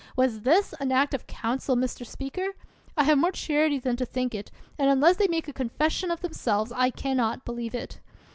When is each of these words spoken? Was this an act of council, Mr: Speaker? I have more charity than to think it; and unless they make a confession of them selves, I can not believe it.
Was 0.15 0.41
this 0.41 0.73
an 0.79 0.91
act 0.91 1.13
of 1.13 1.27
council, 1.27 1.75
Mr: 1.75 2.03
Speaker? 2.03 2.55
I 2.97 3.03
have 3.03 3.19
more 3.19 3.31
charity 3.31 3.77
than 3.77 3.97
to 3.97 4.03
think 4.07 4.33
it; 4.33 4.49
and 4.79 4.89
unless 4.89 5.17
they 5.17 5.27
make 5.27 5.47
a 5.47 5.53
confession 5.53 6.09
of 6.09 6.21
them 6.21 6.33
selves, 6.33 6.71
I 6.71 6.89
can 6.89 7.17
not 7.17 7.45
believe 7.45 7.75
it. 7.75 7.99